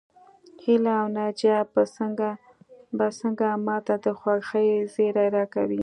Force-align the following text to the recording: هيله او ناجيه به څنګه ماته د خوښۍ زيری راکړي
هيله 0.63 0.91
او 1.01 1.07
ناجيه 1.17 1.57
به 2.97 3.05
څنګه 3.19 3.47
ماته 3.67 3.95
د 4.05 4.05
خوښۍ 4.19 4.69
زيری 4.93 5.27
راکړي 5.37 5.79